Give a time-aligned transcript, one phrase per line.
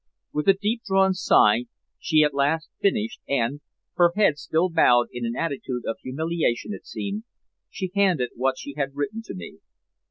[0.33, 1.65] With a deep drawn sigh
[1.99, 3.61] she at last finished, and,
[3.97, 7.23] her head still bowed in an attitude of humiliation, it seemed,
[7.69, 9.59] she handed what she had written to me.